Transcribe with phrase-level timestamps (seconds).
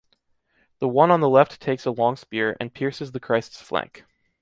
[0.79, 4.05] The one on the left takes a long spear, and pierces the Christ’s flank.